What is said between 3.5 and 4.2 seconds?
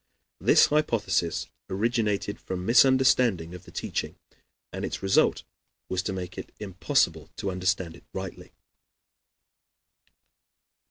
of the teaching,